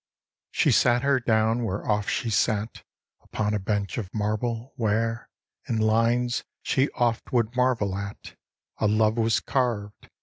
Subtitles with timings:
[0.49, 2.81] She sat her down, where oft she sat,
[3.21, 5.29] Upon a bench of marble, where,
[5.69, 8.35] In lines, she oft would marvel at,
[8.79, 10.09] A love was carved.